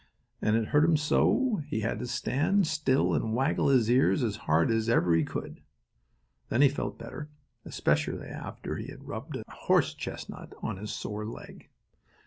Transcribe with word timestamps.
and 0.41 0.55
it 0.55 0.69
hurt 0.69 0.83
him 0.83 0.97
so 0.97 1.61
he 1.67 1.81
had 1.81 1.99
to 1.99 2.07
stand 2.07 2.65
still 2.65 3.13
and 3.13 3.35
waggle 3.35 3.67
his 3.67 3.87
ears 3.87 4.23
as 4.23 4.35
hard 4.49 4.71
as 4.71 4.89
ever 4.89 5.13
he 5.13 5.23
could. 5.23 5.61
Then 6.49 6.63
he 6.63 6.69
felt 6.69 6.97
better, 6.97 7.29
especially 7.65 8.25
after 8.25 8.77
he 8.77 8.87
had 8.87 9.07
rubbed 9.07 9.35
a 9.35 9.43
horse 9.47 9.93
chestnut 9.93 10.53
on 10.63 10.77
his 10.77 10.91
sore 10.91 11.27
leg. 11.27 11.69